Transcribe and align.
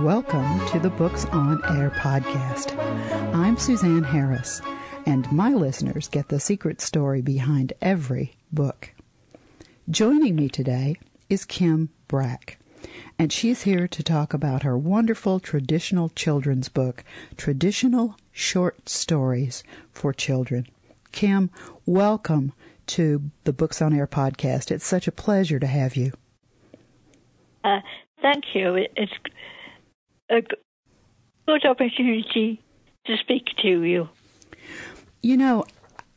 Welcome 0.00 0.66
to 0.68 0.80
the 0.80 0.90
Books 0.90 1.24
on 1.26 1.62
Air 1.76 1.90
podcast. 1.90 2.76
I'm 3.32 3.56
Suzanne 3.56 4.02
Harris, 4.02 4.60
and 5.06 5.30
my 5.30 5.50
listeners 5.50 6.08
get 6.08 6.28
the 6.28 6.40
secret 6.40 6.80
story 6.80 7.22
behind 7.22 7.72
every 7.80 8.34
book. 8.52 8.90
Joining 9.88 10.34
me 10.34 10.48
today 10.48 10.96
is 11.30 11.44
Kim 11.44 11.90
Brack, 12.08 12.58
and 13.20 13.32
she's 13.32 13.62
here 13.62 13.86
to 13.86 14.02
talk 14.02 14.34
about 14.34 14.64
her 14.64 14.76
wonderful 14.76 15.38
traditional 15.38 16.08
children's 16.10 16.68
book, 16.68 17.04
Traditional 17.36 18.16
Short 18.32 18.88
Stories 18.88 19.62
for 19.92 20.12
Children. 20.12 20.66
Kim, 21.12 21.50
welcome 21.86 22.52
to 22.88 23.30
the 23.44 23.52
Books 23.52 23.80
on 23.80 23.94
Air 23.94 24.08
podcast. 24.08 24.70
It's 24.72 24.86
such 24.86 25.06
a 25.06 25.12
pleasure 25.12 25.60
to 25.60 25.68
have 25.68 25.94
you. 25.94 26.12
Uh, 27.62 27.80
thank 28.20 28.54
you. 28.54 28.74
It's 28.96 29.12
a 30.30 30.42
good 31.46 31.64
opportunity 31.66 32.62
to 33.06 33.16
speak 33.18 33.46
to 33.62 33.82
you. 33.82 34.08
You 35.22 35.36
know, 35.36 35.64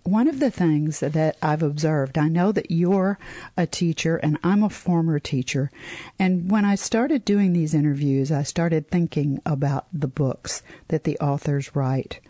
one 0.04 0.30
of 0.30 0.40
the 0.40 0.52
things 0.52 1.02
that 1.02 1.36
I've 1.42 1.62
observed, 1.62 2.18
I 2.18 2.30
know 2.30 2.54
that 2.54 2.72
you're 2.72 3.20
a 3.58 3.68
teacher 3.68 4.16
and 4.16 4.38
I'm 4.42 4.64
a 4.64 4.70
former 4.70 5.20
teacher. 5.20 5.70
And 6.18 6.50
when 6.50 6.64
I 6.64 6.76
started 6.76 7.26
doing 7.26 7.52
these 7.52 7.74
interviews, 7.74 8.32
I 8.32 8.44
started 8.44 8.88
thinking 8.88 9.42
about 9.46 9.88
the 9.92 10.08
books 10.08 10.64
that 10.88 11.04
the 11.04 11.20
authors 11.20 11.76
write. 11.76 12.22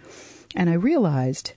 And 0.55 0.71
I 0.71 0.73
realized 0.73 1.53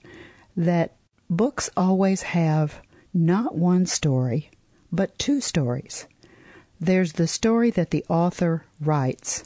that 0.55 0.95
books 1.27 1.71
always 1.75 2.21
have 2.21 2.81
not 3.15 3.55
one 3.55 3.87
story, 3.87 4.51
but 4.91 5.17
two 5.17 5.41
stories. 5.41 6.07
There's 6.79 7.13
the 7.13 7.27
story 7.27 7.71
that 7.71 7.89
the 7.89 8.05
author 8.09 8.65
writes 8.79 9.43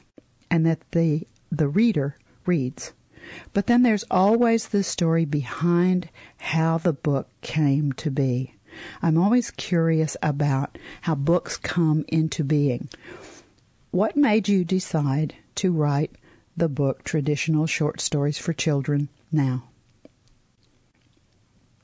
and 0.49 0.66
that 0.66 0.80
the 0.91 1.27
the 1.52 1.67
reader 1.67 2.17
reads. 2.45 2.93
But 3.54 3.68
then 3.68 3.84
there's 3.84 4.04
always 4.12 4.68
the 4.68 4.84
story 4.84 5.26
behind 5.26 6.10
how 6.37 6.77
the 6.77 6.93
book 6.93 7.27
came 7.41 7.91
to 7.93 8.12
be. 8.12 8.54
I'm 9.02 9.18
always 9.18 9.52
curious 9.52 10.18
about 10.21 10.77
how 11.02 11.15
books 11.15 11.57
come 11.57 12.05
into 12.07 12.43
being. 12.43 12.90
What 13.91 14.18
made 14.18 14.48
you 14.49 14.65
decide 14.65 15.35
to 15.55 15.71
write 15.71 16.12
the 16.57 16.68
book 16.68 17.04
Traditional 17.04 17.68
Short 17.68 18.02
Stories 18.02 18.37
for 18.37 18.54
Children 18.54 19.09
now? 19.32 19.63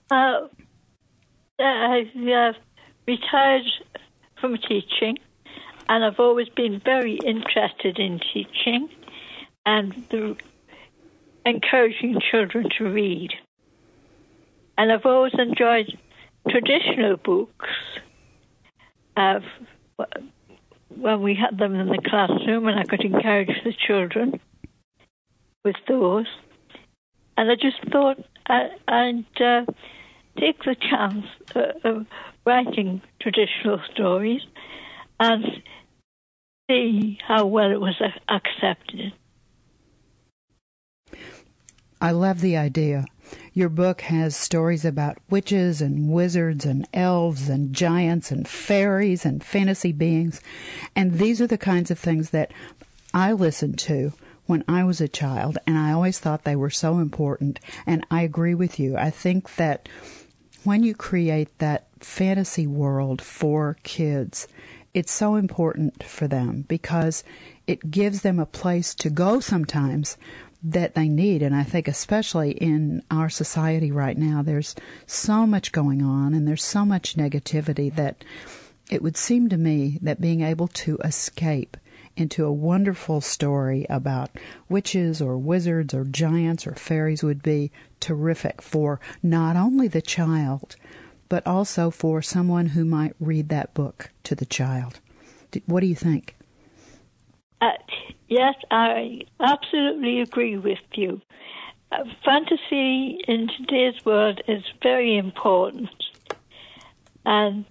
Uh, 0.10 0.48
uh, 1.60 2.54
retired 3.08 3.64
from 4.40 4.58
teaching 4.58 5.18
and 5.92 6.06
I've 6.06 6.22
always 6.22 6.48
been 6.48 6.80
very 6.80 7.18
interested 7.18 8.00
in 8.00 8.22
teaching 8.34 8.88
and 9.66 9.94
encouraging 11.46 12.22
children 12.32 12.70
to 12.78 12.86
read. 12.86 13.32
And 14.78 14.90
I've 14.90 15.06
always 15.06 15.34
enjoyed 15.38 16.00
traditional 16.50 17.18
books 17.18 17.68
of 19.18 19.44
when 20.88 21.22
we 21.22 21.36
had 21.36 21.58
them 21.58 21.76
in 21.76 21.88
the 21.88 22.02
classroom 22.08 22.70
and 22.70 22.80
I 22.80 22.84
could 22.86 23.04
encourage 23.04 23.62
the 23.66 23.74
children 23.74 24.40
with 25.66 25.76
those. 25.90 26.28
And 27.36 27.52
I 27.52 27.56
just 27.56 27.84
thought 27.92 28.18
uh, 28.50 28.70
I, 28.88 29.12
would 29.12 29.42
uh, 29.46 29.66
take 30.40 30.64
the 30.64 30.76
chance 30.76 31.26
uh, 31.54 31.74
of 31.84 32.06
writing 32.46 33.02
traditional 33.20 33.82
stories 33.92 34.42
and 35.20 35.62
see 36.72 37.20
how 37.28 37.46
well 37.46 37.72
it 37.72 37.82
was 37.82 38.02
accepted. 38.30 39.14
I 42.00 42.12
love 42.12 42.42
the 42.42 42.58
idea. 42.58 43.06
Your 43.54 43.70
book 43.70 44.02
has 44.02 44.36
stories 44.36 44.86
about 44.86 45.18
witches 45.30 45.82
and 45.82 46.10
wizards 46.10 46.66
and 46.66 46.88
elves 46.94 47.50
and 47.50 47.74
giants 47.74 48.32
and 48.32 48.48
fairies 48.48 49.26
and 49.26 49.44
fantasy 49.44 49.92
beings. 49.92 50.42
And 50.96 51.20
these 51.20 51.42
are 51.42 51.48
the 51.48 51.58
kinds 51.58 51.92
of 51.92 52.00
things 52.00 52.32
that 52.32 52.52
I 53.14 53.34
listened 53.34 53.78
to 53.80 54.14
when 54.48 54.64
I 54.68 54.84
was 54.84 55.00
a 55.00 55.08
child, 55.08 55.58
and 55.68 55.78
I 55.78 55.92
always 55.92 56.20
thought 56.20 56.44
they 56.44 56.56
were 56.56 56.70
so 56.70 56.98
important. 56.98 57.60
And 57.86 58.06
I 58.10 58.24
agree 58.24 58.56
with 58.56 58.80
you. 58.80 58.98
I 58.98 59.10
think 59.10 59.56
that 59.56 59.88
when 60.64 60.84
you 60.84 60.94
create 60.94 61.58
that 61.60 61.88
fantasy 62.00 62.68
world 62.68 63.22
for 63.22 63.78
kids, 63.84 64.48
it's 64.94 65.12
so 65.12 65.36
important 65.36 66.04
for 66.04 66.28
them 66.28 66.66
because 66.68 67.24
it 67.68 67.92
gives 67.92 68.22
them 68.22 68.40
a 68.40 68.46
place 68.46 68.94
to 68.96 69.10
go 69.10 69.40
sometimes 69.40 70.18
that 70.64 70.94
they 70.96 71.08
need. 71.08 71.42
And 71.42 71.56
I 71.56 71.64
think, 71.64 71.88
especially 71.88 72.52
in 72.52 73.02
our 73.10 73.30
society 73.30 73.92
right 73.92 74.18
now, 74.18 74.42
there's 74.42 74.76
so 75.06 75.48
much 75.48 75.72
going 75.72 76.04
on 76.04 76.34
and 76.34 76.48
there's 76.48 76.64
so 76.64 76.86
much 76.86 77.16
negativity 77.16 77.94
that 77.96 78.24
it 78.90 79.02
would 79.02 79.18
seem 79.18 79.50
to 79.50 79.58
me 79.58 79.98
that 80.02 80.22
being 80.22 80.42
able 80.42 80.68
to 80.68 80.98
escape 80.98 81.78
into 82.18 82.46
a 82.46 82.52
wonderful 82.52 83.22
story 83.22 83.86
about 83.90 84.30
witches 84.68 85.22
or 85.22 85.38
wizards 85.38 85.94
or 85.94 86.04
giants 86.04 86.68
or 86.68 86.76
fairies 86.76 87.24
would 87.24 87.42
be 87.42 87.72
terrific 88.02 88.62
for 88.62 89.00
not 89.24 89.56
only 89.56 89.88
the 89.88 90.02
child, 90.02 90.76
but 91.32 91.48
also 91.48 91.90
for 91.90 92.22
someone 92.22 92.66
who 92.66 92.84
might 92.84 93.16
read 93.18 93.48
that 93.48 93.74
book 93.74 94.10
to 94.22 94.36
the 94.36 94.46
child. 94.46 95.00
What 95.66 95.80
do 95.80 95.88
you 95.88 95.96
think? 95.96 96.36
Uh, 97.62 97.72
yes, 98.28 98.56
I 98.70 99.22
absolutely 99.40 100.20
agree 100.20 100.58
with 100.58 100.84
you. 100.94 101.22
Uh, 101.90 102.04
fantasy 102.26 103.18
in 103.30 103.48
today's 103.48 104.04
world 104.04 104.42
is 104.50 104.62
very 104.84 105.18
important, 105.18 105.90
and 107.26 107.64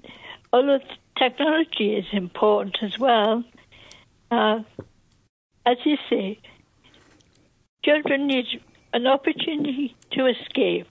although 0.54 0.81
technology 1.19 1.97
is 1.97 2.06
important 2.12 2.78
as 2.81 2.99
well, 2.99 3.44
uh, 4.31 4.60
as 5.66 5.76
you 5.84 5.99
say, 6.09 6.38
children 7.84 8.26
need 8.26 8.47
an 8.94 9.06
opportunity 9.06 9.94
to 10.12 10.25
escape, 10.25 10.88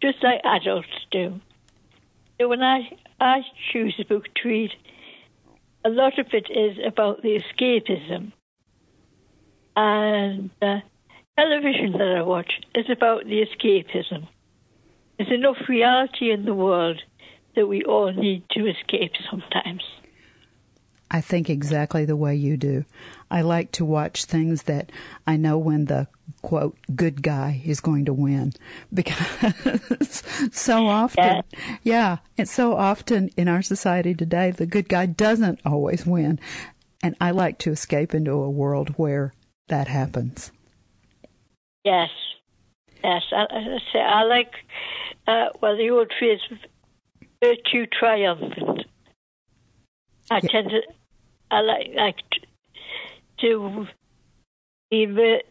just 0.00 0.24
like 0.24 0.40
adults 0.44 0.88
do. 1.10 1.38
When 2.40 2.62
I, 2.62 2.90
I 3.20 3.42
choose 3.72 3.94
a 3.98 4.04
book 4.04 4.24
to 4.36 4.48
read, 4.48 4.70
a 5.84 5.88
lot 5.88 6.18
of 6.18 6.26
it 6.32 6.48
is 6.50 6.78
about 6.86 7.22
the 7.22 7.40
escapism. 7.40 8.32
And 9.76 10.50
uh, 10.62 10.80
television 11.38 11.92
that 11.92 12.16
I 12.18 12.22
watch 12.22 12.60
is 12.74 12.86
about 12.90 13.24
the 13.24 13.44
escapism. 13.44 14.28
There's 15.18 15.32
enough 15.32 15.68
reality 15.68 16.30
in 16.30 16.44
the 16.44 16.54
world 16.54 17.00
that 17.56 17.66
we 17.66 17.82
all 17.84 18.12
need 18.12 18.44
to 18.50 18.66
escape 18.66 19.12
sometimes. 19.28 19.82
I 21.10 21.20
think 21.20 21.48
exactly 21.48 22.04
the 22.04 22.16
way 22.16 22.34
you 22.36 22.56
do. 22.56 22.84
I 23.30 23.42
like 23.42 23.72
to 23.72 23.84
watch 23.84 24.24
things 24.24 24.64
that 24.64 24.90
I 25.26 25.36
know 25.36 25.58
when 25.58 25.86
the 25.86 26.08
quote 26.42 26.76
good 26.94 27.22
guy 27.22 27.62
is 27.64 27.80
going 27.80 28.04
to 28.04 28.12
win 28.12 28.52
because 28.94 30.22
so 30.52 30.86
often 30.86 31.24
yeah. 31.24 31.42
yeah 31.82 32.16
it's 32.36 32.52
so 32.52 32.76
often 32.76 33.30
in 33.36 33.48
our 33.48 33.62
society 33.62 34.14
today 34.14 34.50
the 34.50 34.66
good 34.66 34.88
guy 34.88 35.06
doesn't 35.06 35.58
always 35.64 36.04
win 36.06 36.38
and 37.02 37.16
I 37.20 37.30
like 37.30 37.58
to 37.60 37.70
escape 37.70 38.14
into 38.14 38.32
a 38.32 38.50
world 38.50 38.90
where 38.96 39.32
that 39.68 39.88
happens. 39.88 40.50
Yes. 41.84 42.10
Yes, 43.04 43.22
I, 43.32 43.46
I, 43.50 43.98
I 43.98 44.22
like 44.24 44.52
uh, 45.28 45.50
well 45.62 45.76
the 45.76 45.90
old 45.90 46.12
phrase 46.18 46.40
virtue 47.42 47.86
triumphant. 47.86 48.84
I 50.30 50.40
yeah. 50.42 50.50
tend 50.50 50.70
to 50.70 50.80
I 51.50 51.60
like 51.60 51.90
like 51.94 52.16
to 53.40 53.86
be 54.90 55.02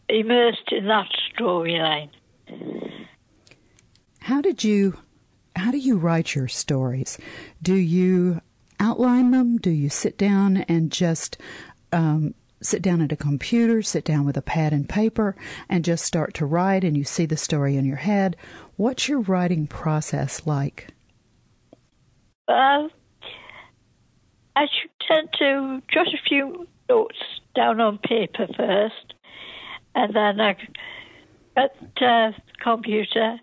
immersed 0.08 0.72
in 0.72 0.86
that 0.86 1.08
storyline. 1.32 2.10
How 4.20 4.40
did 4.40 4.64
you 4.64 4.98
how 5.56 5.70
do 5.70 5.78
you 5.78 5.96
write 5.96 6.34
your 6.34 6.48
stories? 6.48 7.18
Do 7.60 7.74
you 7.74 8.40
outline 8.78 9.32
them? 9.32 9.58
Do 9.58 9.70
you 9.70 9.88
sit 9.88 10.16
down 10.16 10.58
and 10.68 10.92
just 10.92 11.36
um, 11.92 12.34
sit 12.60 12.82
down 12.82 13.00
at 13.00 13.12
a 13.12 13.16
computer, 13.16 13.82
sit 13.82 14.04
down 14.04 14.24
with 14.24 14.36
a 14.36 14.42
pad 14.42 14.72
and 14.72 14.88
paper, 14.88 15.34
and 15.68 15.84
just 15.84 16.04
start 16.04 16.34
to 16.34 16.46
write, 16.46 16.84
and 16.84 16.96
you 16.96 17.04
see 17.04 17.26
the 17.26 17.36
story 17.36 17.76
in 17.76 17.84
your 17.84 17.96
head? 17.96 18.36
What's 18.76 19.08
your 19.08 19.20
writing 19.20 19.66
process 19.66 20.46
like? 20.46 20.88
Well, 22.46 22.90
I 24.56 24.66
tend 25.06 25.28
to 25.38 25.82
jot 25.92 26.06
a 26.08 26.18
few 26.28 26.66
notes 26.88 27.18
down 27.58 27.80
on 27.80 27.98
paper 27.98 28.46
first, 28.56 29.14
and 29.94 30.14
then 30.14 30.40
I 30.40 30.56
at 31.56 31.72
the 31.98 32.32
computer, 32.62 33.36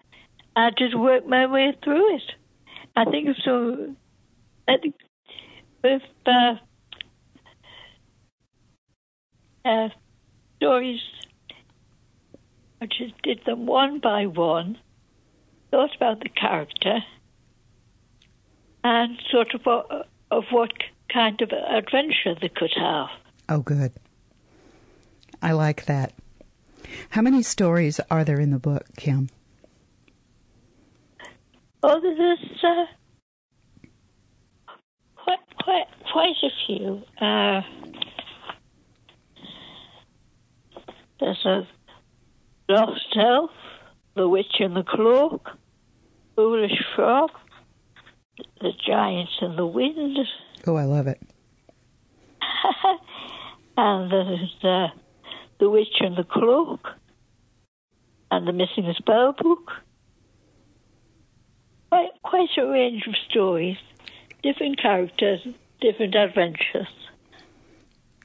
I 0.56 0.70
just 0.78 0.98
work 0.98 1.28
my 1.28 1.46
way 1.48 1.76
through 1.84 2.16
it. 2.16 2.32
I 2.96 3.04
think 3.04 3.28
so. 3.44 3.94
I 4.70 4.78
think 4.82 4.96
with 5.84 6.02
uh, 6.26 6.56
uh, 9.66 9.90
stories. 10.58 11.02
I 12.82 12.86
just 12.86 13.22
did 13.24 13.42
them 13.46 13.66
one 13.66 14.00
by 14.00 14.28
one, 14.28 14.78
thought 15.72 15.96
about 15.96 16.20
the 16.22 16.30
character, 16.30 17.00
and 18.84 19.18
sort 19.30 19.54
of 19.56 19.68
uh, 19.68 20.04
of 20.32 20.44
what 20.52 20.72
kind 21.12 21.42
of 21.42 21.52
adventure 21.52 22.36
they 22.40 22.50
could 22.50 22.74
have. 22.76 23.08
Oh, 23.50 23.60
good. 23.60 23.92
I 25.46 25.52
like 25.52 25.86
that. 25.86 26.12
How 27.10 27.22
many 27.22 27.44
stories 27.44 28.00
are 28.10 28.24
there 28.24 28.40
in 28.40 28.50
the 28.50 28.58
book, 28.58 28.84
Kim? 28.98 29.30
Oh, 31.84 32.02
there's 32.02 32.40
uh, 32.64 32.86
quite, 35.16 35.38
quite, 35.62 35.86
quite 36.12 36.36
a 36.42 36.50
few. 36.66 37.04
Uh, 37.22 37.62
there's 41.20 41.46
a 41.46 41.68
lost 42.68 43.16
elf, 43.16 43.52
the 44.16 44.28
witch 44.28 44.60
in 44.60 44.74
the 44.74 44.82
cloak, 44.82 45.52
foolish 46.36 46.84
frog, 46.96 47.30
the 48.62 48.72
giant 48.84 49.30
in 49.44 49.56
the 49.58 49.68
wind. 49.68 50.18
Oh, 50.66 50.76
I 50.76 50.86
love 50.86 51.06
it. 51.06 51.22
and 53.78 54.12
there's 54.12 54.56
uh, 54.64 54.88
the 55.60 55.70
witch 55.70 56.00
and 56.00 56.18
the 56.18 56.24
cloak, 56.24 56.88
and 58.32 58.48
the 58.48 58.54
missing 58.54 58.94
spell 58.98 59.34
book. 59.34 59.72
Quite, 61.90 62.10
quite 62.24 62.50
a 62.58 62.66
range 62.68 63.04
of 63.08 63.16
stories, 63.30 63.78
different 64.44 64.82
characters, 64.82 65.40
different 65.80 66.16
adventures. 66.16 66.88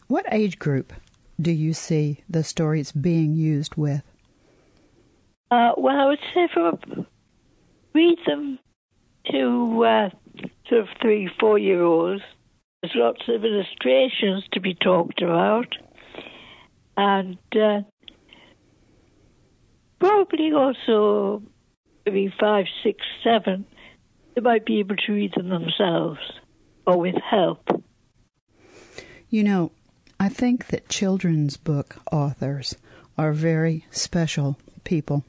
What 0.08 0.26
age 0.32 0.58
group 0.58 0.92
do 1.40 1.52
you 1.52 1.72
see 1.72 2.22
the 2.28 2.42
stories 2.42 2.90
being 2.92 3.34
used 3.34 3.76
with? 3.76 4.02
Uh, 5.50 5.72
well, 5.76 5.96
I 5.98 6.06
would 6.06 6.18
say 6.34 6.48
from 6.52 7.06
read 7.94 8.18
them 8.26 8.58
to 9.30 9.84
uh, 9.84 10.10
sort 10.68 10.82
of 10.82 10.88
three, 11.00 11.30
four 11.38 11.58
year 11.58 11.82
olds. 11.82 12.22
There's 12.82 12.94
lots 12.94 13.22
of 13.28 13.44
illustrations 13.44 14.44
to 14.52 14.60
be 14.60 14.74
talked 14.74 15.20
about, 15.22 15.66
and 17.00 17.38
uh, 17.56 17.80
probably 19.98 20.52
also 20.52 21.42
maybe 22.04 22.32
five, 22.38 22.66
six, 22.82 22.98
seven. 23.24 23.64
They 24.34 24.42
might 24.42 24.66
be 24.66 24.80
able 24.80 24.96
to 24.96 25.12
read 25.12 25.32
them 25.34 25.48
themselves 25.48 26.20
or 26.86 26.98
with 26.98 27.14
help. 27.14 27.66
You 29.30 29.44
know, 29.44 29.72
I 30.18 30.28
think 30.28 30.66
that 30.66 30.90
children's 30.90 31.56
book 31.56 31.96
authors 32.12 32.76
are 33.16 33.32
very 33.32 33.86
special 33.90 34.58
people 34.84 35.24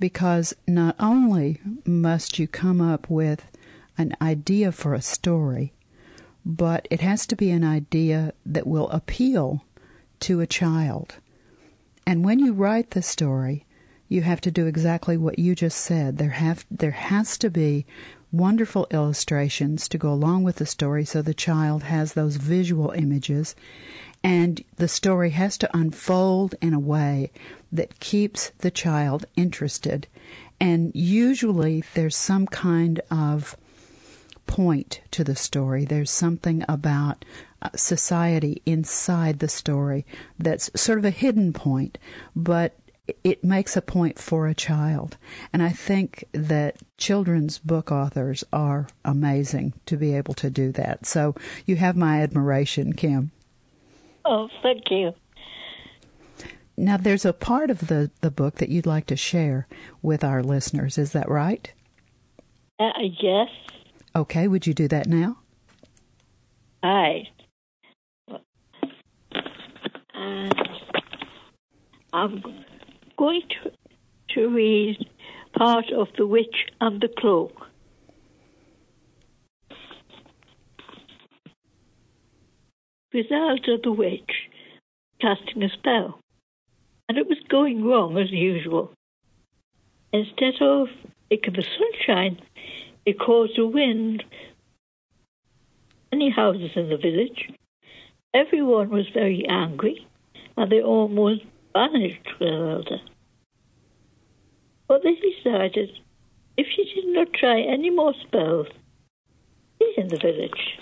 because 0.00 0.54
not 0.66 0.96
only 0.98 1.60
must 1.84 2.38
you 2.38 2.48
come 2.48 2.80
up 2.80 3.10
with 3.10 3.44
an 3.98 4.16
idea 4.22 4.72
for 4.72 4.94
a 4.94 5.02
story, 5.02 5.74
but 6.46 6.88
it 6.90 7.00
has 7.00 7.26
to 7.26 7.36
be 7.36 7.50
an 7.50 7.64
idea 7.64 8.32
that 8.46 8.66
will 8.66 8.88
appeal 8.88 9.64
to 10.20 10.40
a 10.40 10.46
child. 10.46 11.16
And 12.06 12.24
when 12.24 12.38
you 12.38 12.52
write 12.52 12.90
the 12.90 13.02
story, 13.02 13.64
you 14.08 14.22
have 14.22 14.40
to 14.40 14.50
do 14.50 14.66
exactly 14.66 15.16
what 15.16 15.38
you 15.38 15.54
just 15.54 15.78
said. 15.78 16.18
There 16.18 16.30
have 16.30 16.64
there 16.70 16.92
has 16.92 17.36
to 17.38 17.50
be 17.50 17.84
wonderful 18.32 18.86
illustrations 18.90 19.88
to 19.88 19.98
go 19.98 20.12
along 20.12 20.42
with 20.42 20.56
the 20.56 20.66
story 20.66 21.04
so 21.04 21.22
the 21.22 21.34
child 21.34 21.82
has 21.84 22.12
those 22.12 22.36
visual 22.36 22.90
images 22.90 23.54
and 24.22 24.62
the 24.76 24.88
story 24.88 25.30
has 25.30 25.56
to 25.58 25.76
unfold 25.76 26.54
in 26.60 26.74
a 26.74 26.80
way 26.80 27.30
that 27.70 28.00
keeps 28.00 28.50
the 28.58 28.70
child 28.70 29.24
interested. 29.36 30.06
And 30.60 30.92
usually 30.94 31.84
there's 31.94 32.16
some 32.16 32.46
kind 32.46 33.00
of 33.10 33.56
point 34.46 35.00
to 35.12 35.22
the 35.22 35.36
story. 35.36 35.84
There's 35.84 36.10
something 36.10 36.64
about 36.68 37.24
society 37.74 38.62
inside 38.66 39.38
the 39.38 39.48
story 39.48 40.06
that's 40.38 40.70
sort 40.80 40.98
of 40.98 41.04
a 41.04 41.10
hidden 41.10 41.52
point, 41.52 41.98
but 42.36 42.78
it 43.24 43.42
makes 43.42 43.76
a 43.76 43.82
point 43.82 44.18
for 44.18 44.46
a 44.46 44.54
child. 44.54 45.16
And 45.52 45.62
I 45.62 45.70
think 45.70 46.24
that 46.32 46.76
children's 46.98 47.58
book 47.58 47.90
authors 47.90 48.44
are 48.52 48.88
amazing 49.04 49.72
to 49.86 49.96
be 49.96 50.14
able 50.14 50.34
to 50.34 50.50
do 50.50 50.72
that. 50.72 51.06
So 51.06 51.34
you 51.66 51.76
have 51.76 51.96
my 51.96 52.20
admiration, 52.20 52.92
Kim. 52.92 53.30
Oh, 54.24 54.48
thank 54.62 54.90
you. 54.90 55.14
Now, 56.76 56.96
there's 56.96 57.24
a 57.24 57.32
part 57.32 57.70
of 57.70 57.88
the, 57.88 58.10
the 58.20 58.30
book 58.30 58.56
that 58.56 58.68
you'd 58.68 58.86
like 58.86 59.06
to 59.06 59.16
share 59.16 59.66
with 60.00 60.22
our 60.22 60.42
listeners. 60.42 60.96
Is 60.96 61.12
that 61.12 61.28
right? 61.28 61.72
Uh, 62.78 62.90
yes. 63.20 63.48
Okay, 64.14 64.46
would 64.46 64.66
you 64.66 64.74
do 64.74 64.86
that 64.88 65.06
now? 65.06 65.38
Right. 66.82 67.26
I'm 72.12 72.42
going 73.16 73.42
to, 73.62 73.70
to 74.34 74.48
read 74.48 74.96
part 75.56 75.92
of 75.92 76.08
The 76.16 76.26
Witch 76.26 76.66
and 76.80 77.00
the 77.00 77.08
Cloak. 77.08 77.52
Griselda 83.10 83.78
the 83.82 83.90
Witch 83.90 84.48
casting 85.20 85.62
a 85.62 85.70
spell 85.70 86.20
and 87.08 87.16
it 87.16 87.26
was 87.26 87.38
going 87.48 87.84
wrong 87.84 88.18
as 88.18 88.30
usual. 88.30 88.92
Instead 90.12 90.60
of 90.60 90.88
making 91.30 91.54
the 91.54 91.64
sunshine, 91.78 92.40
it 93.06 93.18
caused 93.18 93.58
a 93.58 93.66
wind. 93.66 94.24
Many 96.12 96.30
houses 96.30 96.70
in 96.76 96.90
the 96.90 96.96
village. 96.96 97.50
Everyone 98.34 98.90
was 98.90 99.06
very 99.12 99.46
angry, 99.48 100.06
and 100.58 100.70
they 100.70 100.82
almost 100.82 101.42
banished 101.72 102.24
Griselda. 102.24 102.98
But 104.88 105.02
they 105.02 105.14
decided 105.14 105.90
if 106.56 106.66
she 106.74 106.84
did 106.94 107.14
not 107.14 107.32
try 107.32 107.60
any 107.60 107.90
more 107.90 108.14
spells, 108.26 108.66
she's 109.78 109.96
in 109.96 110.08
the 110.08 110.18
village. 110.18 110.78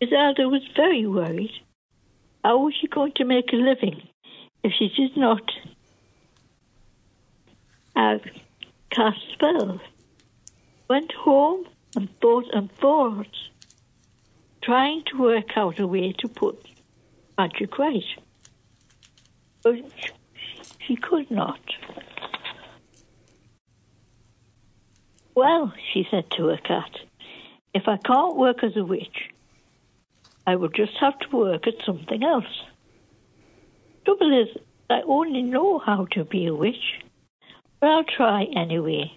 Griselda 0.00 0.48
was 0.48 0.62
very 0.74 1.06
worried 1.06 1.52
how 2.42 2.58
was 2.64 2.74
she 2.80 2.88
going 2.88 3.12
to 3.16 3.24
make 3.24 3.52
a 3.52 3.56
living 3.56 4.00
if 4.64 4.72
she 4.72 4.88
did 4.96 5.16
not 5.16 5.42
have 7.94 8.22
cast 8.90 9.20
spells? 9.34 9.80
Went 10.88 11.12
home 11.12 11.66
and 11.94 12.08
thought 12.20 12.46
and 12.52 12.72
thought, 12.72 13.36
trying 14.62 15.04
to 15.06 15.18
work 15.18 15.56
out 15.56 15.78
a 15.80 15.86
way 15.86 16.12
to 16.18 16.28
put 16.28 16.66
magic 17.38 17.78
right. 17.78 18.04
But 19.62 19.76
she 20.86 20.96
could 20.96 21.30
not. 21.30 21.60
Well, 25.34 25.72
she 25.92 26.06
said 26.10 26.30
to 26.32 26.48
her 26.48 26.58
cat, 26.58 26.90
if 27.72 27.86
I 27.86 27.96
can't 27.96 28.36
work 28.36 28.62
as 28.62 28.76
a 28.76 28.84
witch, 28.84 29.30
I 30.46 30.56
will 30.56 30.68
just 30.68 30.96
have 30.98 31.18
to 31.20 31.36
work 31.36 31.66
at 31.66 31.84
something 31.86 32.22
else. 32.22 32.62
Trouble 34.04 34.42
is, 34.42 34.48
I 34.88 35.02
only 35.06 35.42
know 35.42 35.78
how 35.78 36.06
to 36.12 36.24
be 36.24 36.46
a 36.46 36.54
witch, 36.54 37.00
but 37.80 37.88
I'll 37.88 38.04
try 38.04 38.44
anyway. 38.56 39.12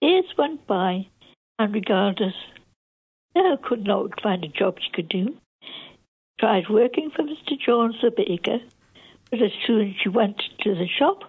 Days 0.00 0.24
went 0.38 0.66
by, 0.66 1.06
and 1.58 1.74
regardless, 1.74 2.34
Sarah 3.32 3.58
could 3.58 3.84
not 3.84 4.20
find 4.20 4.44
a 4.44 4.48
job 4.48 4.78
she 4.80 4.90
could 4.92 5.08
do. 5.08 5.36
Tried 6.38 6.68
working 6.68 7.10
for 7.10 7.22
Mr. 7.22 7.58
Jones 7.58 7.96
the 8.02 8.10
baker, 8.10 8.58
but 9.30 9.42
as 9.42 9.52
soon 9.66 9.90
as 9.90 9.94
she 10.02 10.08
went 10.08 10.42
to 10.60 10.74
the 10.74 10.88
shop, 10.88 11.24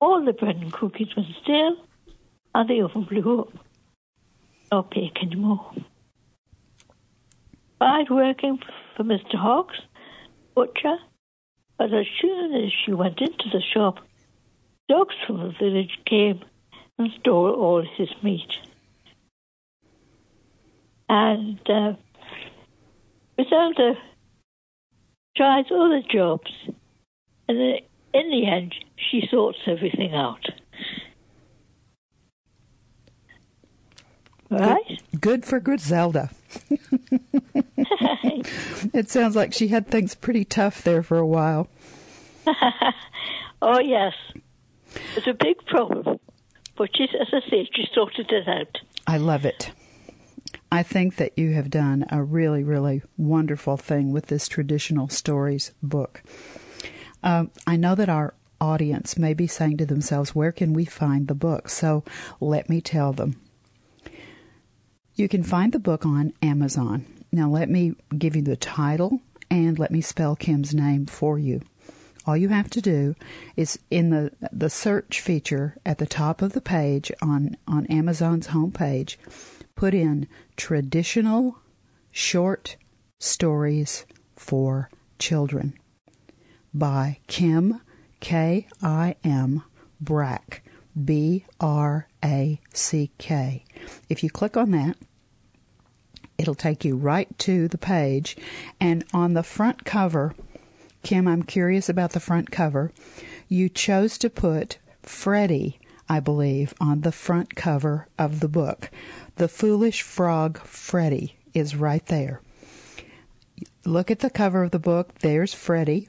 all 0.00 0.24
the 0.24 0.32
bread 0.32 0.56
and 0.56 0.72
cookies 0.72 1.14
went 1.16 1.28
stale, 1.42 1.76
and 2.54 2.68
the 2.68 2.82
oven 2.82 3.04
blew 3.04 3.40
up. 3.40 3.52
No 4.72 4.82
bake 4.82 5.22
anymore 5.22 5.72
tried 7.82 8.10
working 8.10 8.60
for 8.96 9.02
Mr. 9.02 9.34
Hawks, 9.34 9.76
butcher, 10.54 10.98
but 11.78 11.92
as 11.92 12.06
soon 12.20 12.54
as 12.54 12.70
she 12.72 12.92
went 12.92 13.20
into 13.20 13.48
the 13.52 13.60
shop, 13.60 13.98
dogs 14.88 15.16
from 15.26 15.38
the 15.38 15.52
village 15.58 15.98
came 16.06 16.44
and 16.96 17.10
stole 17.18 17.50
all 17.50 17.82
his 17.82 18.08
meat. 18.22 18.56
And 21.14 21.60
uh, 21.68 21.92
Griselda 23.36 23.98
tries 25.36 25.66
other 25.70 26.00
jobs, 26.10 26.50
and 27.46 27.58
in 28.14 28.30
the 28.30 28.46
end, 28.46 28.74
she 28.96 29.28
sorts 29.30 29.58
everything 29.66 30.14
out. 30.14 30.40
Right? 34.48 34.86
Good, 35.10 35.20
good 35.20 35.44
for 35.44 35.60
Griselda. 35.60 36.30
it 38.94 39.10
sounds 39.10 39.36
like 39.36 39.52
she 39.52 39.68
had 39.68 39.88
things 39.88 40.14
pretty 40.14 40.46
tough 40.46 40.82
there 40.82 41.02
for 41.02 41.18
a 41.18 41.26
while. 41.26 41.68
oh, 43.60 43.80
yes. 43.80 44.14
It's 45.14 45.26
a 45.26 45.34
big 45.34 45.62
problem. 45.66 46.18
But 46.78 46.88
she, 46.96 47.04
as 47.04 47.28
I 47.34 47.40
say, 47.50 47.68
she 47.74 47.86
sorted 47.92 48.32
it 48.32 48.48
out. 48.48 48.78
I 49.06 49.18
love 49.18 49.44
it. 49.44 49.72
I 50.72 50.82
think 50.82 51.16
that 51.16 51.36
you 51.36 51.52
have 51.52 51.68
done 51.68 52.06
a 52.10 52.22
really, 52.22 52.64
really 52.64 53.02
wonderful 53.18 53.76
thing 53.76 54.10
with 54.10 54.28
this 54.28 54.48
traditional 54.48 55.10
stories 55.10 55.70
book. 55.82 56.22
Um, 57.22 57.50
I 57.66 57.76
know 57.76 57.94
that 57.94 58.08
our 58.08 58.32
audience 58.58 59.18
may 59.18 59.34
be 59.34 59.46
saying 59.46 59.76
to 59.76 59.86
themselves, 59.86 60.34
Where 60.34 60.50
can 60.50 60.72
we 60.72 60.86
find 60.86 61.28
the 61.28 61.34
book? 61.34 61.68
So 61.68 62.04
let 62.40 62.70
me 62.70 62.80
tell 62.80 63.12
them. 63.12 63.38
You 65.14 65.28
can 65.28 65.42
find 65.42 65.72
the 65.72 65.78
book 65.78 66.06
on 66.06 66.32
Amazon. 66.40 67.04
Now, 67.30 67.50
let 67.50 67.68
me 67.68 67.94
give 68.16 68.34
you 68.34 68.40
the 68.40 68.56
title 68.56 69.20
and 69.50 69.78
let 69.78 69.90
me 69.90 70.00
spell 70.00 70.36
Kim's 70.36 70.74
name 70.74 71.04
for 71.04 71.38
you. 71.38 71.60
All 72.24 72.36
you 72.36 72.48
have 72.48 72.70
to 72.70 72.80
do 72.80 73.14
is 73.56 73.78
in 73.90 74.08
the 74.08 74.32
the 74.50 74.70
search 74.70 75.20
feature 75.20 75.76
at 75.84 75.98
the 75.98 76.06
top 76.06 76.40
of 76.40 76.54
the 76.54 76.60
page 76.62 77.12
on 77.20 77.58
on 77.66 77.84
Amazon's 77.86 78.48
homepage, 78.48 79.16
put 79.74 79.94
in 79.94 80.28
traditional 80.56 81.58
short 82.10 82.76
stories 83.18 84.04
for 84.36 84.90
children 85.18 85.78
by 86.74 87.18
Kim 87.26 87.80
K 88.20 88.66
I 88.82 89.16
M 89.24 89.62
Brack 90.00 90.62
B 91.04 91.44
R 91.60 92.08
A 92.24 92.60
C 92.72 93.10
K. 93.18 93.64
If 94.08 94.22
you 94.22 94.30
click 94.30 94.56
on 94.56 94.70
that, 94.72 94.96
it'll 96.38 96.54
take 96.54 96.84
you 96.84 96.96
right 96.96 97.38
to 97.40 97.68
the 97.68 97.78
page 97.78 98.36
and 98.80 99.04
on 99.12 99.34
the 99.34 99.42
front 99.42 99.84
cover 99.84 100.34
Kim, 101.02 101.26
I'm 101.26 101.42
curious 101.42 101.88
about 101.88 102.12
the 102.12 102.20
front 102.20 102.50
cover. 102.50 102.92
You 103.48 103.68
chose 103.68 104.18
to 104.18 104.30
put 104.30 104.78
Freddie, 105.02 105.80
I 106.08 106.20
believe, 106.20 106.74
on 106.80 107.00
the 107.00 107.12
front 107.12 107.56
cover 107.56 108.06
of 108.18 108.40
the 108.40 108.48
book. 108.48 108.90
The 109.36 109.48
Foolish 109.48 110.02
Frog 110.02 110.58
Freddie 110.58 111.38
is 111.54 111.74
right 111.74 112.04
there. 112.06 112.40
Look 113.84 114.10
at 114.10 114.20
the 114.20 114.30
cover 114.30 114.62
of 114.64 114.70
the 114.70 114.78
book. 114.78 115.18
There's 115.20 115.54
Freddie. 115.54 116.08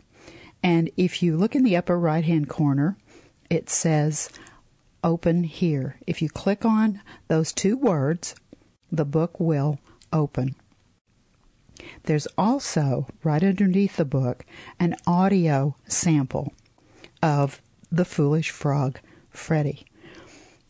And 0.62 0.90
if 0.98 1.24
you 1.24 1.38
look 1.38 1.56
in 1.56 1.64
the 1.64 1.76
upper 1.76 1.98
right 1.98 2.24
hand 2.24 2.50
corner, 2.50 2.98
it 3.50 3.70
says 3.70 4.30
open 5.04 5.44
here. 5.44 5.98
If 6.06 6.22
you 6.22 6.30
click 6.30 6.66
on 6.66 7.02
those 7.28 7.52
two 7.52 7.78
words, 7.78 8.36
the 8.92 9.06
book 9.06 9.40
will 9.40 9.80
open. 10.12 10.56
There's 12.04 12.28
also, 12.38 13.08
right 13.24 13.44
underneath 13.44 13.98
the 13.98 14.06
book, 14.06 14.46
an 14.80 14.96
audio 15.08 15.76
sample 15.88 16.54
of 17.22 17.62
The 17.92 18.06
Foolish 18.06 18.52
Frog, 18.52 19.00
Freddie. 19.30 19.86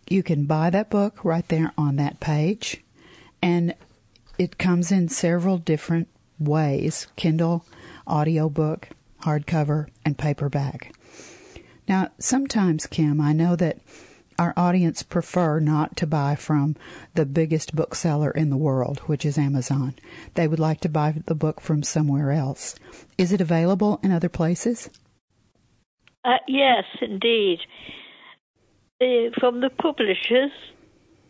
You 0.07 0.23
can 0.23 0.45
buy 0.45 0.69
that 0.69 0.89
book 0.89 1.23
right 1.23 1.47
there 1.47 1.71
on 1.77 1.95
that 1.95 2.19
page, 2.19 2.83
and 3.41 3.75
it 4.37 4.57
comes 4.57 4.91
in 4.91 5.09
several 5.09 5.57
different 5.57 6.07
ways 6.39 7.07
Kindle, 7.15 7.65
audiobook, 8.07 8.89
hardcover, 9.21 9.87
and 10.05 10.17
paperback. 10.17 10.93
Now, 11.87 12.09
sometimes, 12.19 12.87
Kim, 12.87 13.19
I 13.19 13.33
know 13.33 13.55
that 13.55 13.79
our 14.39 14.53
audience 14.57 15.03
prefer 15.03 15.59
not 15.59 15.95
to 15.97 16.07
buy 16.07 16.35
from 16.35 16.75
the 17.13 17.25
biggest 17.25 17.75
bookseller 17.75 18.31
in 18.31 18.49
the 18.49 18.57
world, 18.57 18.99
which 19.01 19.25
is 19.25 19.37
Amazon. 19.37 19.93
They 20.33 20.47
would 20.47 20.59
like 20.59 20.79
to 20.81 20.89
buy 20.89 21.15
the 21.25 21.35
book 21.35 21.61
from 21.61 21.83
somewhere 21.83 22.31
else. 22.31 22.75
Is 23.17 23.31
it 23.31 23.41
available 23.41 23.99
in 24.01 24.11
other 24.11 24.29
places? 24.29 24.89
Uh, 26.25 26.37
yes, 26.47 26.85
indeed. 27.01 27.59
From 28.99 29.59
the 29.61 29.69
publishers, 29.69 30.51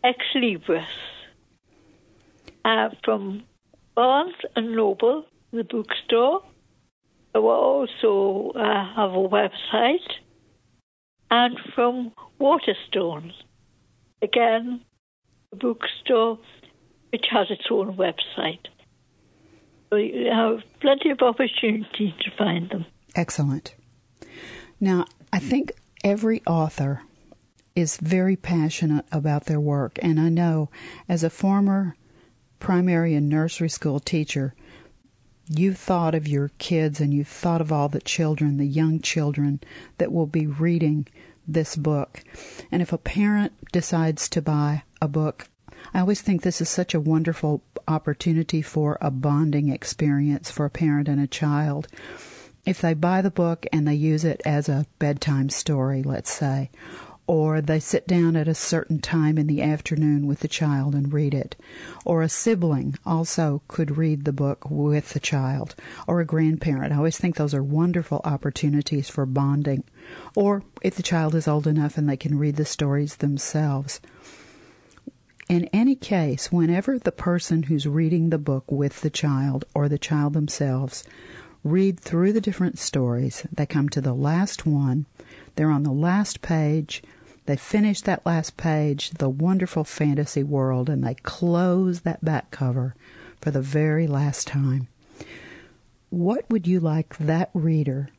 Ex 0.04 0.20
Libris. 0.36 0.86
Uh, 2.66 2.90
from 3.04 3.44
Barnes 3.96 4.36
and 4.56 4.76
Noble, 4.76 5.26
the 5.52 5.64
bookstore, 5.64 6.44
who 7.34 7.48
also 7.48 8.52
uh, 8.58 8.96
have 8.96 9.12
a 9.12 9.28
website, 9.28 10.08
and 11.30 11.58
from 11.76 12.12
Waterstones. 12.40 13.34
Again, 14.22 14.82
a 15.52 15.56
bookstore 15.56 16.40
which 17.12 17.26
has 17.32 17.48
its 17.50 17.66
own 17.70 17.98
website. 17.98 18.66
So 19.90 19.98
you 19.98 20.30
have 20.32 20.62
plenty 20.80 21.10
of 21.10 21.22
opportunity 21.22 22.16
to 22.22 22.32
find 22.38 22.70
them. 22.70 22.86
Excellent. 23.16 23.76
Now, 24.80 25.06
I 25.32 25.40
think 25.40 25.74
every 26.04 26.42
author 26.48 27.02
is 27.76 27.98
very 27.98 28.36
passionate 28.36 29.06
about 29.12 29.46
their 29.46 29.60
work, 29.60 29.98
and 30.02 30.20
I 30.20 30.30
know 30.30 30.70
as 31.10 31.24
a 31.24 31.30
former 31.30 31.96
primary 32.60 33.14
and 33.16 33.28
nursery 33.28 33.70
school 33.70 34.00
teacher, 34.00 34.54
you 35.50 35.74
thought 35.74 36.16
of 36.16 36.28
your 36.28 36.52
kids 36.58 37.02
and 37.02 37.14
you 37.14 37.24
thought 37.24 37.62
of 37.62 37.72
all 37.72 37.90
the 37.90 38.00
children, 38.00 38.58
the 38.58 38.66
young 38.66 39.00
children 39.02 39.60
that 39.98 40.12
will 40.12 40.28
be 40.28 40.48
reading 40.48 41.08
this 41.48 41.76
book. 41.76 42.24
And 42.72 42.82
if 42.82 42.94
a 42.94 42.98
parent 42.98 43.54
decides 43.72 44.30
to 44.30 44.42
buy 44.42 44.84
a 45.02 45.08
book, 45.08 45.48
I 45.94 46.00
always 46.00 46.22
think 46.22 46.42
this 46.42 46.62
is 46.62 46.70
such 46.70 46.94
a 46.94 47.02
wonderful 47.02 47.62
opportunity 47.88 48.62
for 48.62 48.98
a 49.02 49.12
bonding 49.12 49.70
experience 49.70 50.50
for 50.50 50.66
a 50.66 50.70
parent 50.70 51.10
and 51.10 51.20
a 51.20 51.28
child. 51.28 51.88
If 52.66 52.80
they 52.80 52.94
buy 52.94 53.22
the 53.22 53.30
book 53.30 53.66
and 53.74 53.86
they 53.86 53.96
use 53.96 54.24
it 54.24 54.42
as 54.46 54.70
a 54.70 54.86
bedtime 55.00 55.50
story, 55.50 56.02
let's 56.02 56.32
say, 56.32 56.70
or 57.26 57.62
they 57.62 57.80
sit 57.80 58.06
down 58.08 58.36
at 58.36 58.48
a 58.48 58.56
certain 58.56 59.00
time 59.00 59.38
in 59.38 59.48
the 59.48 59.62
afternoon 59.62 60.28
with 60.28 60.40
the 60.40 60.48
child 60.48 60.94
and 60.94 61.14
read 61.14 61.34
it, 61.34 61.56
or 62.04 62.22
a 62.22 62.30
sibling 62.30 62.96
also 63.06 63.62
could 63.68 63.98
read 63.98 64.26
the 64.26 64.34
book 64.34 64.70
with 64.70 65.14
the 65.14 65.20
child, 65.20 65.76
or 66.08 66.20
a 66.20 66.26
grandparent. 66.26 66.92
I 66.92 66.98
always 66.98 67.18
think 67.18 67.36
those 67.36 67.54
are 67.54 67.64
wonderful 67.64 68.22
opportunities 68.24 69.10
for 69.10 69.26
bonding, 69.26 69.84
or 70.36 70.64
if 70.82 70.96
the 70.96 71.04
child 71.04 71.34
is 71.36 71.48
old 71.48 71.66
enough 71.66 71.98
and 71.98 72.10
they 72.10 72.18
can 72.18 72.38
read 72.38 72.58
the 72.58 72.66
stories 72.66 73.18
themselves. 73.18 74.02
In 75.50 75.66
any 75.74 75.96
case, 75.96 76.52
whenever 76.52 76.98
the 76.98 77.12
person 77.12 77.64
who's 77.64 77.86
reading 77.88 78.30
the 78.30 78.38
book 78.38 78.64
with 78.72 79.02
the 79.02 79.10
child 79.10 79.66
or 79.74 79.90
the 79.90 79.98
child 79.98 80.34
themselves 80.34 81.04
read 81.64 82.00
through 82.00 82.34
the 82.34 82.42
different 82.42 82.78
stories, 82.78 83.46
they 83.52 83.66
come 83.66 83.90
to 83.90 84.02
the 84.02 84.14
last 84.14 84.66
one, 84.66 85.06
they're 85.56 85.72
on 85.72 85.84
the 85.84 85.92
last 85.92 86.42
page, 86.42 87.02
they 87.46 87.56
finish 87.56 88.02
that 88.02 88.26
last 88.26 88.58
page, 88.58 89.12
the 89.12 89.30
wonderful 89.30 89.84
fantasy 89.84 90.44
world, 90.44 90.90
and 90.90 91.04
they 91.04 91.16
close 91.16 92.02
that 92.02 92.24
back 92.24 92.52
cover 92.52 92.96
for 93.42 93.52
the 93.52 93.62
very 93.62 94.08
last 94.08 94.48
time. 94.48 94.88
What 96.10 96.50
would 96.50 96.68
you 96.68 96.80
like 96.80 97.18
that 97.18 97.50
reader 97.54 98.10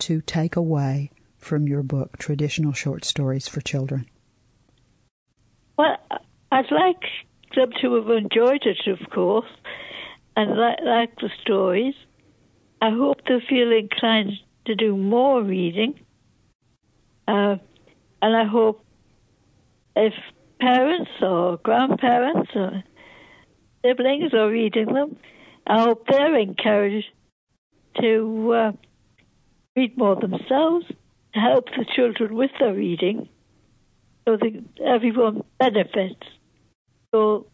to 0.00 0.20
take 0.22 0.56
away 0.56 1.10
from 1.38 1.68
your 1.68 1.82
book, 1.82 2.16
Traditional 2.18 2.72
Short 2.72 3.04
Stories 3.04 3.46
for 3.46 3.60
Children? 3.60 4.08
Well, 5.76 5.96
I'd 6.50 6.70
like 6.70 7.02
them 7.54 7.70
to 7.82 7.94
have 7.94 8.10
enjoyed 8.10 8.64
it, 8.64 8.86
of 8.86 9.10
course, 9.10 9.50
and 10.36 10.56
like, 10.56 11.14
the 11.16 11.30
stories. 11.42 11.94
I 12.84 12.90
hope 12.90 13.20
they 13.26 13.40
feel 13.48 13.72
inclined 13.72 14.32
to 14.66 14.74
do 14.74 14.94
more 14.94 15.42
reading. 15.42 15.98
Uh, 17.26 17.56
and 18.20 18.36
I 18.36 18.44
hope 18.44 18.84
if 19.96 20.12
parents 20.60 21.10
or 21.22 21.56
grandparents 21.56 22.50
or 22.54 22.84
siblings 23.82 24.34
are 24.34 24.50
reading 24.50 24.92
them, 24.92 25.16
I 25.66 25.80
hope 25.80 26.06
they're 26.06 26.38
encouraged 26.38 27.06
to 28.02 28.52
uh, 28.52 28.72
read 29.74 29.96
more 29.96 30.16
themselves, 30.16 30.84
to 31.32 31.40
help 31.40 31.64
the 31.68 31.86
children 31.96 32.34
with 32.34 32.50
their 32.60 32.74
reading, 32.74 33.30
so 34.28 34.36
that 34.36 34.62
everyone 34.84 35.42
benefits. 35.58 36.26
So 37.14 37.46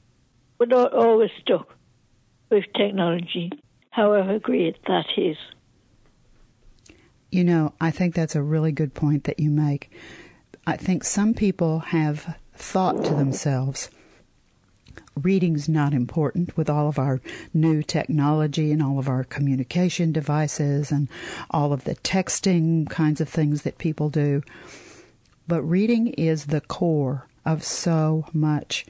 we're 0.58 0.66
not 0.66 0.92
always 0.92 1.30
stuck 1.40 1.72
with 2.50 2.64
technology, 2.76 3.52
however 3.90 4.38
great 4.38 4.76
that 4.86 5.06
is. 5.16 5.36
You 7.30 7.44
know, 7.44 7.74
I 7.80 7.90
think 7.90 8.14
that's 8.14 8.34
a 8.34 8.42
really 8.42 8.72
good 8.72 8.94
point 8.94 9.24
that 9.24 9.38
you 9.38 9.50
make. 9.50 9.90
I 10.66 10.76
think 10.76 11.04
some 11.04 11.34
people 11.34 11.80
have 11.80 12.36
thought 12.54 13.04
to 13.04 13.14
themselves, 13.14 13.90
reading's 15.16 15.68
not 15.68 15.92
important 15.92 16.56
with 16.56 16.68
all 16.68 16.88
of 16.88 16.98
our 16.98 17.20
new 17.54 17.82
technology 17.82 18.72
and 18.72 18.82
all 18.82 18.98
of 18.98 19.08
our 19.08 19.24
communication 19.24 20.12
devices 20.12 20.90
and 20.90 21.08
all 21.50 21.72
of 21.72 21.84
the 21.84 21.96
texting 21.96 22.88
kinds 22.88 23.20
of 23.20 23.28
things 23.28 23.62
that 23.62 23.78
people 23.78 24.08
do. 24.08 24.42
But 25.46 25.62
reading 25.62 26.08
is 26.08 26.46
the 26.46 26.60
core 26.60 27.26
of 27.44 27.64
so 27.64 28.26
much. 28.32 28.86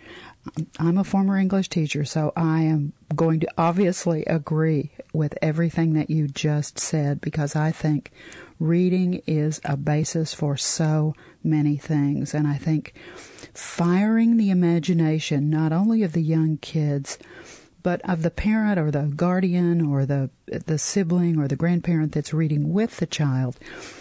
I'm 0.79 0.97
a 0.97 1.05
former 1.05 1.37
English 1.37 1.69
teacher, 1.69 2.05
so 2.05 2.33
I 2.35 2.63
am 2.63 2.93
going 3.15 3.41
to 3.41 3.49
obviously 3.59 4.25
agree 4.25 4.93
with 5.13 5.37
everything 5.43 5.93
that 5.95 6.09
you 6.09 6.29
just 6.29 6.79
said 6.79 7.21
because 7.21 7.55
I 7.55 7.73
think 7.73 8.11
reading 8.59 9.23
is 9.27 9.61
a 9.65 9.77
basis 9.77 10.33
for 10.33 10.57
so 10.57 11.15
many 11.45 11.77
things. 11.77 12.33
And 12.35 12.47
I 12.47 12.57
think 12.57 12.95
firing 13.53 14.37
the 14.37 14.51
imagination, 14.51 15.51
not 15.51 15.73
only 15.73 16.03
of 16.03 16.13
the 16.13 16.23
young 16.23 16.57
kids, 16.59 17.19
but 17.83 18.01
of 18.09 18.23
the 18.23 18.31
parent 18.31 18.79
or 18.79 18.91
the 18.91 19.13
guardian 19.15 19.81
or 19.81 20.07
the 20.07 20.31
the 20.47 20.79
sibling 20.79 21.39
or 21.39 21.47
the 21.47 21.57
grandparent 21.57 22.13
that's 22.13 22.35
reading 22.35 22.73
with 22.73 22.97
the 22.97 23.07
child, 23.07 23.59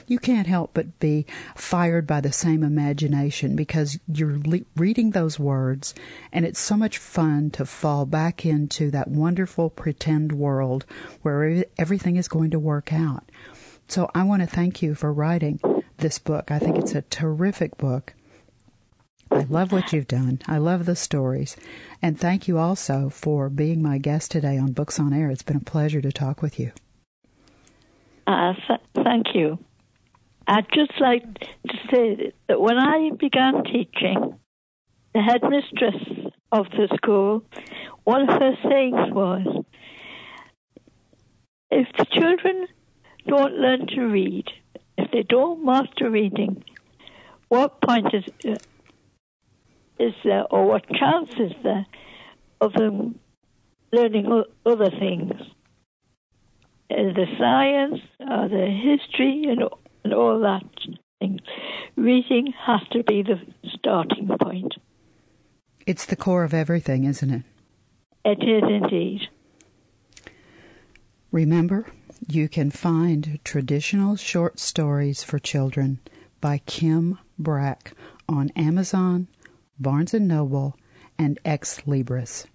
you 0.08 0.18
can't 0.18 0.48
help 0.48 0.72
but 0.74 1.00
be 1.00 1.26
fired 1.56 2.08
by 2.08 2.20
the 2.22 2.32
same 2.32 2.64
imagination 2.64 3.56
because 3.56 4.00
you're 4.08 4.40
le- 4.40 4.66
reading 4.76 5.12
those 5.12 5.38
words, 5.38 5.94
and 6.32 6.46
it's 6.46 6.60
so 6.60 6.76
much 6.76 6.98
fun 6.98 7.52
to 7.52 7.66
fall 7.66 8.06
back 8.06 8.46
into 8.46 8.90
that 8.92 9.08
wonderful 9.10 9.70
pretend 9.70 10.32
world 10.32 10.86
where 11.22 11.64
everything 11.78 12.16
is 12.16 12.28
going 12.28 12.50
to 12.50 12.60
work 12.60 12.92
out. 12.92 13.30
So 13.88 14.10
I 14.14 14.24
want 14.24 14.42
to 14.42 14.48
thank 14.48 14.82
you 14.82 14.96
for 14.96 15.12
writing 15.12 15.60
this 15.98 16.20
book. 16.20 16.52
I 16.52 16.60
think 16.60 16.78
it's 16.78 16.96
a 16.96 17.02
terrific 17.04 17.78
book. 17.78 18.14
I 19.32 19.46
love 19.50 19.72
what 19.72 19.94
you've 19.94 20.08
done. 20.08 20.40
I 20.48 20.58
love 20.58 20.86
the 20.86 20.96
stories. 20.96 21.56
And 22.02 22.20
thank 22.20 22.48
you 22.48 22.58
also 22.58 23.10
for 23.10 23.50
being 23.50 23.82
my 23.82 23.98
guest 23.98 24.32
today 24.32 24.58
on 24.58 24.72
Books 24.72 25.00
on 25.00 25.14
Air. 25.14 25.30
It's 25.30 25.44
been 25.44 25.58
a 25.58 25.62
pleasure 25.62 26.02
to 26.02 26.12
talk 26.12 26.42
with 26.42 26.60
you. 26.60 26.72
Uh, 28.26 28.54
th- 28.68 29.04
thank 29.04 29.36
you. 29.36 29.60
I'd 30.48 30.68
just 30.74 31.00
like 31.00 31.24
to 31.40 31.78
say 31.92 32.32
that 32.48 32.60
when 32.60 32.78
I 32.78 33.12
began 33.20 33.64
teaching, 33.64 34.40
the 35.14 35.22
headmistress 35.22 36.32
of 36.52 36.66
the 36.72 36.90
school, 36.96 37.44
one 38.04 38.28
of 38.28 38.42
her 38.42 38.54
sayings 38.64 39.14
was, 39.14 39.64
if 41.70 41.88
the 41.98 42.06
children 42.06 42.68
don't 43.28 43.54
learn 43.54 43.86
to 43.88 44.02
read, 44.06 44.46
if 44.98 45.12
they 45.12 45.24
don't 45.24 45.64
master 45.64 46.10
reading, 46.10 46.64
what 47.50 47.80
point 47.82 48.08
is 48.14 48.58
is 50.00 50.14
there, 50.24 50.46
or 50.50 50.66
what 50.66 50.88
chance 50.90 51.30
is 51.40 51.54
there 51.64 51.86
of 52.62 52.74
them 52.74 53.20
learning 53.92 54.44
other 54.66 54.90
things? 54.90 55.34
Uh, 56.92 57.14
the 57.14 57.26
science, 57.38 58.02
uh, 58.20 58.48
the 58.48 58.68
history, 58.68 59.46
and, 59.48 59.62
and 60.04 60.14
all 60.14 60.40
that 60.40 60.64
thing. 61.20 61.40
Reading 61.96 62.54
has 62.66 62.82
to 62.92 63.04
be 63.04 63.22
the 63.24 63.40
starting 63.78 64.30
point. 64.42 64.74
It's 65.86 66.06
the 66.06 66.16
core 66.16 66.44
of 66.44 66.54
everything, 66.54 67.04
isn't 67.04 67.30
it? 67.30 67.44
It 68.26 68.44
is 68.44 68.64
indeed. 68.70 69.22
Remember, 71.32 71.88
you 72.28 72.50
can 72.50 72.72
find 72.72 73.40
traditional 73.44 74.16
short 74.16 74.60
stories 74.60 75.24
for 75.24 75.40
children 75.40 76.00
by 76.42 76.60
Kim 76.66 77.18
Brack 77.38 77.94
on 78.28 78.50
Amazon, 78.56 79.28
Barnes 79.82 80.14
& 80.14 80.14
Noble, 80.14 80.76
and 81.18 81.40
Xlibris. 81.46 82.46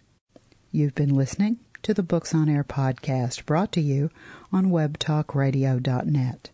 You've 0.70 0.94
been 0.94 1.14
listening 1.14 1.58
to 1.82 1.94
the 1.94 2.02
Books 2.02 2.34
on 2.34 2.50
Air 2.50 2.64
podcast 2.64 3.46
brought 3.46 3.72
to 3.72 3.80
you 3.80 4.10
on 4.52 4.66
webtalkradio.net. 4.66 6.50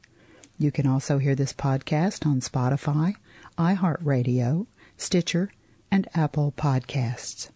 You 0.58 0.70
can 0.70 0.86
also 0.86 1.18
hear 1.18 1.34
this 1.34 1.52
podcast 1.52 2.24
on 2.24 2.40
Spotify, 2.40 3.14
iHeartRadio, 3.58 4.66
Stitcher, 4.96 5.50
and 5.90 6.06
Apple 6.14 6.54
Podcasts. 6.56 7.48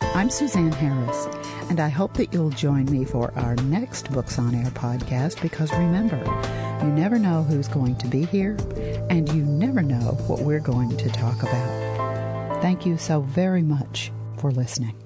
I'm 0.00 0.28
Suzanne 0.28 0.72
Harris, 0.72 1.26
and 1.70 1.80
I 1.80 1.88
hope 1.88 2.14
that 2.14 2.34
you'll 2.34 2.50
join 2.50 2.84
me 2.86 3.06
for 3.06 3.32
our 3.38 3.56
next 3.56 4.12
Books 4.12 4.38
on 4.38 4.54
Air 4.54 4.70
podcast 4.72 5.40
because 5.40 5.72
remember, 5.72 6.18
you 6.84 6.92
never 6.92 7.18
know 7.18 7.44
who's 7.44 7.68
going 7.68 7.96
to 7.96 8.06
be 8.08 8.26
here, 8.26 8.58
and 9.08 9.26
you 9.30 9.42
never 9.42 9.82
know 9.82 10.18
what 10.26 10.40
we're 10.40 10.60
going 10.60 10.94
to 10.98 11.08
talk 11.08 11.42
about. 11.42 11.77
Thank 12.60 12.84
you 12.84 12.98
so 12.98 13.20
very 13.20 13.62
much 13.62 14.10
for 14.38 14.50
listening. 14.50 14.96